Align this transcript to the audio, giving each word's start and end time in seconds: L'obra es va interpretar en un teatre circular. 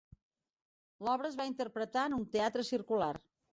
L'obra 1.09 1.29
es 1.33 1.37
va 1.43 1.47
interpretar 1.51 2.07
en 2.11 2.19
un 2.19 2.27
teatre 2.39 2.67
circular. 2.73 3.15